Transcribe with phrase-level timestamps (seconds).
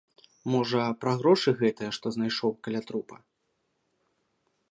[0.53, 3.23] Можа, пра грошы гэтыя, што знайшоў каля трупа?